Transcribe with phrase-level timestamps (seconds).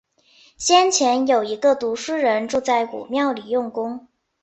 [0.57, 4.07] 先前，有一个读书人住在古庙里用功